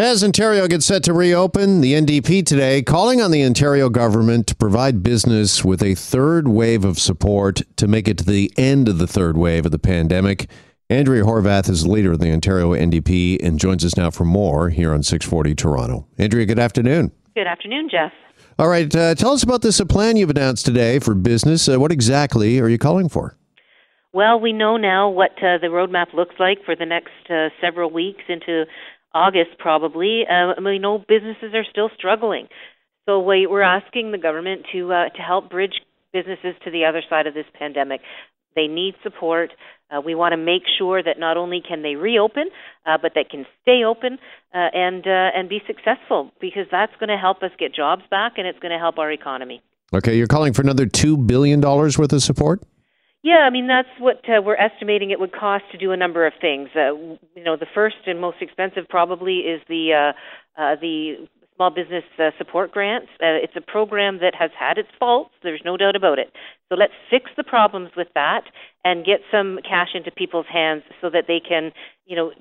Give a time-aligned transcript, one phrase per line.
[0.00, 4.54] As Ontario gets set to reopen, the NDP today calling on the Ontario government to
[4.54, 8.98] provide business with a third wave of support to make it to the end of
[8.98, 10.48] the third wave of the pandemic.
[10.88, 14.70] Andrea Horwath is the leader of the Ontario NDP and joins us now for more
[14.70, 16.06] here on 640 Toronto.
[16.16, 17.10] Andrea, good afternoon.
[17.34, 18.12] Good afternoon, Jeff.
[18.56, 21.68] All right, uh, tell us about this plan you've announced today for business.
[21.68, 23.36] Uh, what exactly are you calling for?
[24.12, 27.90] Well, we know now what uh, the roadmap looks like for the next uh, several
[27.90, 28.64] weeks into
[29.14, 30.24] August probably.
[30.28, 32.48] Uh, we know businesses are still struggling,
[33.06, 35.80] so we, we're asking the government to uh, to help bridge
[36.12, 38.00] businesses to the other side of this pandemic.
[38.54, 39.50] They need support.
[39.90, 42.50] Uh, we want to make sure that not only can they reopen,
[42.84, 44.18] uh, but they can stay open
[44.52, 48.32] uh, and uh, and be successful because that's going to help us get jobs back
[48.36, 49.62] and it's going to help our economy.
[49.94, 52.62] Okay, you're calling for another two billion dollars worth of support.
[53.22, 56.26] Yeah, I mean that's what uh, we're estimating it would cost to do a number
[56.26, 56.68] of things.
[56.74, 56.94] Uh,
[57.34, 60.12] you know, the first and most expensive probably is the
[60.58, 63.08] uh, uh, the small business uh, support grants.
[63.20, 65.30] Uh, it's a program that has had its faults.
[65.42, 66.32] There's no doubt about it.
[66.68, 68.42] So let's fix the problems with that
[68.84, 71.72] and get some cash into people's hands so that they can,
[72.06, 72.32] you know,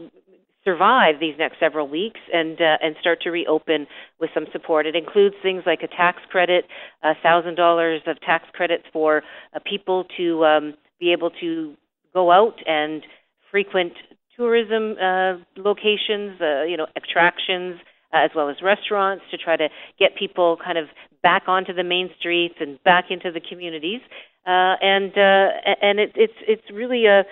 [0.68, 3.88] survive these next several weeks and uh, and start to reopen
[4.20, 4.86] with some support.
[4.86, 6.66] It includes things like a tax credit,
[7.04, 9.24] a thousand dollars of tax credits for
[9.56, 11.76] uh, people to um, be able to
[12.14, 13.02] go out and
[13.50, 13.94] frequent
[14.36, 17.80] tourism uh, locations, uh, you know, attractions.
[18.14, 19.68] Uh, as well as restaurants to try to
[20.00, 20.86] get people kind of
[21.22, 24.00] back onto the main streets and back into the communities.
[24.46, 25.50] Uh, and uh,
[25.82, 27.26] and it, it's it's really a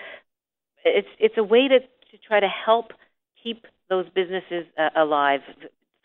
[0.84, 2.92] it's it's a way to to try to help
[3.46, 5.40] keep those businesses uh, alive.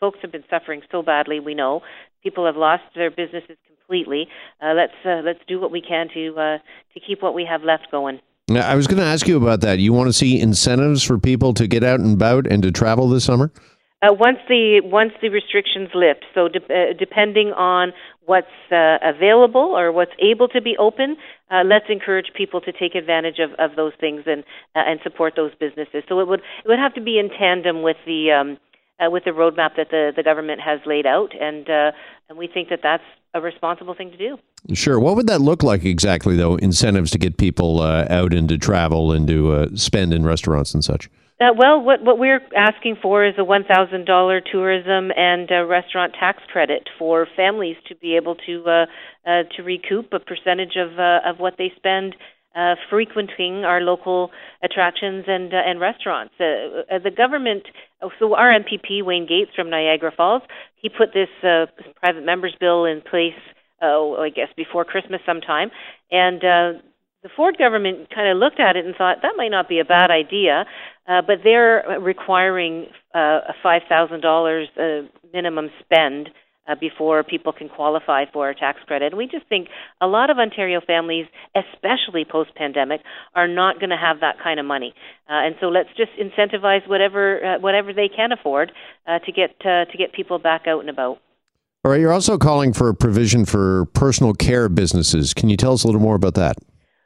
[0.00, 1.40] Folks have been suffering so badly.
[1.40, 1.82] We know
[2.22, 4.28] people have lost their businesses completely.
[4.60, 6.58] Uh, let's uh, let's do what we can to uh,
[6.94, 8.20] to keep what we have left going.
[8.50, 9.78] I was going to ask you about that.
[9.78, 13.08] You want to see incentives for people to get out and about and to travel
[13.08, 13.50] this summer?
[14.02, 17.92] Uh, once the once the restrictions lift, so de- uh, depending on
[18.24, 21.16] what's uh, available or what's able to be open,
[21.52, 24.42] uh, let's encourage people to take advantage of, of those things and
[24.74, 26.02] uh, and support those businesses.
[26.08, 28.58] So it would it would have to be in tandem with the um,
[28.98, 31.92] uh, with the roadmap that the, the government has laid out, and uh,
[32.28, 34.36] and we think that that's a responsible thing to do.
[34.74, 34.98] Sure.
[34.98, 36.56] What would that look like exactly, though?
[36.56, 41.08] Incentives to get people out and to travel and to spend in restaurants and such.
[41.42, 45.64] Uh, well, what what we're asking for is a one thousand dollar tourism and uh,
[45.64, 48.86] restaurant tax credit for families to be able to uh,
[49.26, 52.14] uh, to recoup a percentage of uh, of what they spend
[52.54, 54.30] uh, frequenting our local
[54.62, 56.32] attractions and uh, and restaurants.
[56.38, 56.44] Uh,
[56.94, 57.64] uh, the government,
[58.20, 60.42] so our MPP Wayne Gates from Niagara Falls,
[60.76, 61.66] he put this uh,
[61.98, 63.40] private members bill in place.
[63.82, 65.72] Uh, I guess before Christmas sometime,
[66.12, 66.72] and uh,
[67.22, 69.84] the Ford government kind of looked at it and thought that might not be a
[69.84, 70.64] bad idea,
[71.06, 75.02] uh, but they're requiring uh, a five thousand dollars uh,
[75.32, 76.30] minimum spend
[76.68, 79.12] uh, before people can qualify for a tax credit.
[79.12, 79.68] And we just think
[80.00, 83.00] a lot of Ontario families, especially post pandemic,
[83.34, 84.94] are not going to have that kind of money.
[85.28, 88.72] Uh, and so let's just incentivize whatever uh, whatever they can afford
[89.06, 91.18] uh, to get uh, to get people back out and about.
[91.84, 95.34] All right, you're also calling for a provision for personal care businesses.
[95.34, 96.56] Can you tell us a little more about that?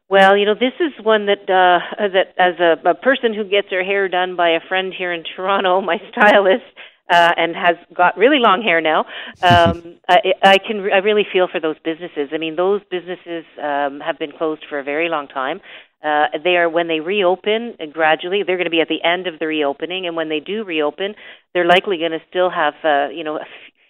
[0.08, 3.68] Well, you know, this is one that uh, that as a, a person who gets
[3.70, 6.64] her hair done by a friend here in Toronto, my stylist,
[7.10, 9.00] uh, and has got really long hair now.
[9.42, 12.30] Um, I, I can I really feel for those businesses.
[12.32, 15.60] I mean, those businesses um, have been closed for a very long time.
[16.04, 18.44] Uh, they are when they reopen uh, gradually.
[18.46, 21.16] They're going to be at the end of the reopening, and when they do reopen,
[21.52, 23.46] they're likely going to still have uh, you know a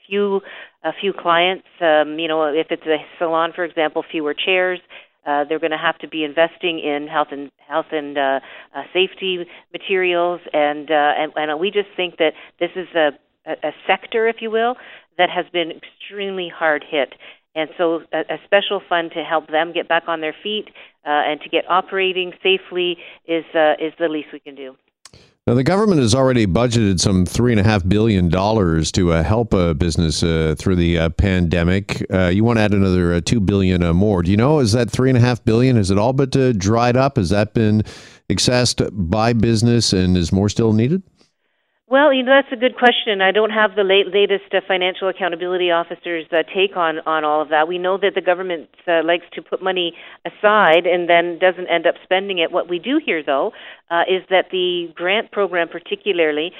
[0.09, 0.41] few
[0.83, 1.67] a few clients.
[1.81, 4.81] Um, you know, if it's a salon, for example, fewer chairs.
[5.27, 8.41] Uh, they're going to have to be investing in health and health and uh,
[8.75, 13.11] uh, safety materials, and, uh, and and we just think that this is a,
[13.47, 14.77] a sector, if you will,
[15.19, 17.15] that has been extremely hard hit.
[17.55, 20.69] And so, a, a special fund to help them get back on their feet
[21.05, 24.77] uh, and to get operating safely is uh, is the least we can do.
[25.49, 29.23] Now, the government has already budgeted some three and a half billion dollars to uh,
[29.23, 32.05] help a business uh, through the uh, pandemic.
[32.13, 34.25] Uh, you want to add another uh, two billion uh, more?
[34.25, 35.77] Do you know is that three and a half billion?
[35.77, 37.17] Is it all but dried up?
[37.17, 37.83] Has that been
[38.29, 41.05] accessed by business, and is more still needed?
[41.89, 43.21] Well, you know that's a good question.
[43.21, 47.41] I don't have the late, latest uh, financial accountability officer's uh, take on on all
[47.41, 47.69] of that.
[47.69, 49.93] We know that the government uh, likes to put money
[50.27, 52.51] aside and then doesn't end up spending it.
[52.51, 53.53] What we do hear, though,
[53.89, 56.51] uh, is that the grant program, particularly,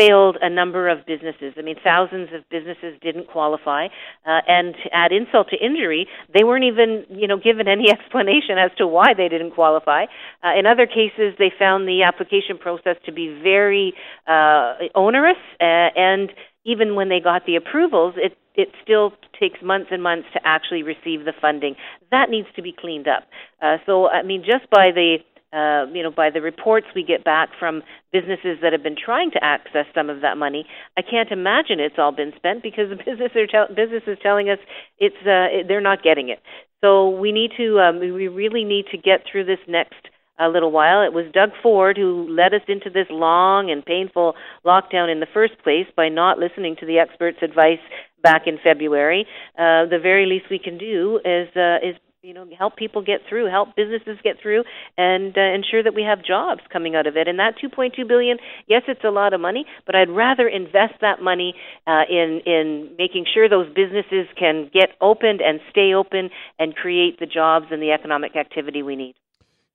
[0.00, 1.54] failed a number of businesses.
[1.58, 3.86] I mean, thousands of businesses didn't qualify,
[4.26, 8.58] uh, and to add insult to injury, they weren't even, you know, given any explanation
[8.58, 10.06] as to why they didn't qualify.
[10.42, 13.92] Uh, in other cases, they found the application process to be very
[14.26, 16.32] uh, onerous, uh, and
[16.64, 20.82] even when they got the approvals, it it still takes months and months to actually
[20.82, 21.76] receive the funding.
[22.10, 23.24] That needs to be cleaned up.
[23.62, 25.18] Uh, so, I mean, just by the
[25.52, 27.82] uh, you know, by the reports we get back from
[28.12, 30.64] businesses that have been trying to access some of that money,
[30.96, 34.48] I can't imagine it's all been spent because the business are te- business is telling
[34.48, 34.58] us
[34.98, 36.40] it's uh, they're not getting it.
[36.80, 40.08] So we need to um, we really need to get through this next
[40.38, 41.02] a little while.
[41.02, 45.26] It was Doug Ford who led us into this long and painful lockdown in the
[45.32, 47.80] first place by not listening to the experts' advice
[48.22, 49.26] back in February.
[49.58, 53.20] Uh, the very least we can do is uh, is you know help people get
[53.28, 54.62] through, help businesses get through,
[54.98, 57.28] and uh, ensure that we have jobs coming out of it.
[57.28, 58.36] And that 2.2 billion,
[58.66, 61.54] yes, it's a lot of money, but I'd rather invest that money
[61.86, 67.18] uh, in in making sure those businesses can get opened and stay open and create
[67.20, 69.14] the jobs and the economic activity we need.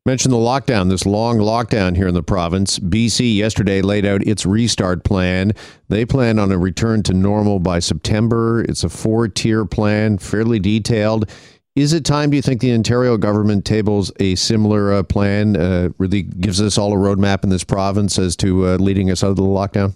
[0.07, 2.77] Mentioned the lockdown, this long lockdown here in the province.
[2.77, 5.51] BC yesterday laid out its restart plan.
[5.89, 8.61] They plan on a return to normal by September.
[8.61, 11.27] It's a four tier plan, fairly detailed.
[11.75, 15.89] Is it time, do you think, the Ontario government tables a similar uh, plan, uh,
[15.97, 19.31] really gives us all a roadmap in this province as to uh, leading us out
[19.31, 19.93] of the lockdown?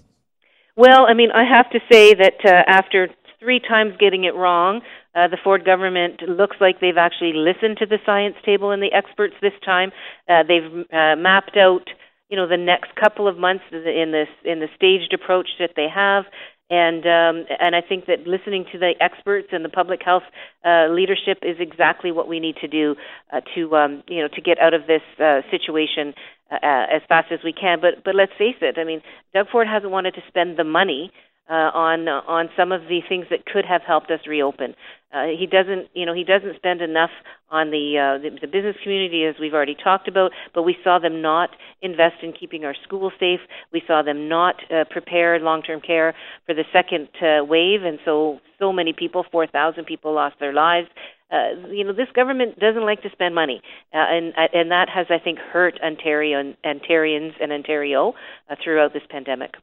[0.76, 4.82] Well, I mean, I have to say that uh, after three times getting it wrong,
[5.14, 8.92] uh, the Ford government looks like they've actually listened to the science table and the
[8.92, 9.90] experts this time.
[10.28, 10.84] Uh, they've
[11.18, 11.88] mapped out,
[12.28, 15.88] you know, the next couple of months in this in the staged approach that they
[15.88, 16.24] have.
[16.70, 20.22] And um, and I think that listening to the experts and the public health
[20.64, 22.94] uh, leadership is exactly what we need to do
[23.32, 26.14] uh, to um, you know to get out of this uh, situation
[26.52, 27.80] uh, as fast as we can.
[27.80, 28.78] But but let's face it.
[28.78, 29.02] I mean,
[29.34, 31.10] Doug Ford hasn't wanted to spend the money
[31.50, 34.74] uh, on uh, on some of the things that could have helped us reopen.
[35.12, 37.10] Uh, he doesn't, you know, he doesn't spend enough
[37.50, 40.30] on the, uh, the the business community as we've already talked about.
[40.54, 41.50] But we saw them not
[41.82, 43.40] invest in keeping our schools safe.
[43.72, 46.14] We saw them not uh, prepare long-term care
[46.46, 50.86] for the second uh, wave, and so so many people, 4,000 people, lost their lives.
[51.32, 53.60] Uh, you know, this government doesn't like to spend money,
[53.92, 58.14] uh, and uh, and that has, I think, hurt Ontario Ontarians and Ontario
[58.48, 59.54] uh, throughout this pandemic.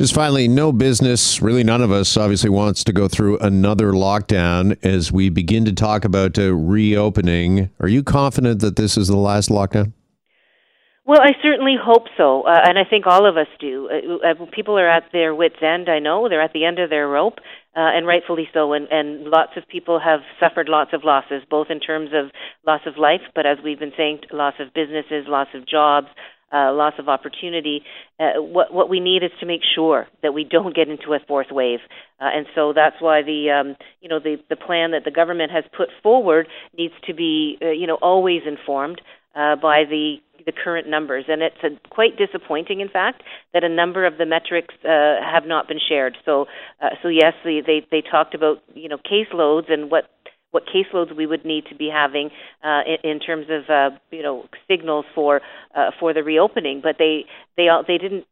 [0.00, 4.76] Just finally, no business, really none of us obviously wants to go through another lockdown
[4.84, 7.70] as we begin to talk about reopening.
[7.78, 9.92] Are you confident that this is the last lockdown?
[11.06, 13.88] Well, I certainly hope so, uh, and I think all of us do.
[13.88, 15.88] Uh, uh people are at their wits' end.
[15.88, 17.38] I know they're at the end of their rope,
[17.76, 18.72] uh, and rightfully so.
[18.72, 22.32] And, and lots of people have suffered lots of losses, both in terms of
[22.66, 26.08] loss of life, but as we've been saying, loss of businesses, loss of jobs,
[26.52, 27.82] uh, loss of opportunity.
[28.18, 31.18] Uh, what what we need is to make sure that we don't get into a
[31.26, 31.80] fourth wave,
[32.20, 35.50] uh, and so that's why the um, you know the the plan that the government
[35.50, 39.00] has put forward needs to be uh, you know always informed
[39.34, 43.68] uh, by the the current numbers, and it's a, quite disappointing, in fact, that a
[43.68, 46.16] number of the metrics uh, have not been shared.
[46.24, 46.46] So,
[46.82, 50.04] uh, so yes, they, they they talked about you know caseloads and what
[50.54, 52.30] what caseloads we would need to be having
[52.62, 55.40] uh, in, in terms of uh, you know signals for
[55.74, 57.24] uh, for the reopening, but they
[57.56, 58.24] they all, they didn't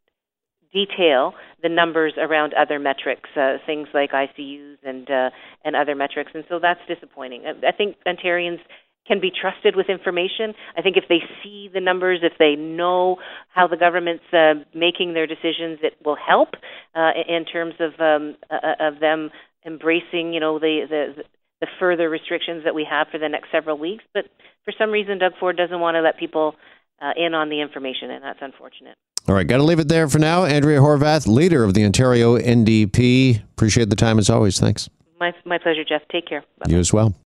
[0.72, 5.30] detail the numbers around other metrics, uh, things like ICUs and uh,
[5.64, 7.42] and other metrics, and so that's disappointing.
[7.44, 8.60] I, I think Ontarians
[9.06, 10.54] can be trusted with information.
[10.78, 13.16] I think if they see the numbers, if they know
[13.52, 16.50] how the government's uh, making their decisions, it will help
[16.94, 19.30] uh, in terms of um, uh, of them
[19.66, 21.24] embracing, you know, the, the
[21.62, 24.02] the further restrictions that we have for the next several weeks.
[24.12, 24.24] But
[24.64, 26.56] for some reason, Doug Ford doesn't want to let people
[27.00, 28.96] uh, in on the information, and that's unfortunate.
[29.28, 30.44] All right, got to leave it there for now.
[30.44, 33.44] Andrea Horwath, leader of the Ontario NDP.
[33.44, 34.58] Appreciate the time as always.
[34.58, 34.90] Thanks.
[35.20, 36.02] My, my pleasure, Jeff.
[36.10, 36.40] Take care.
[36.58, 36.72] Bye-bye.
[36.72, 37.14] You as well.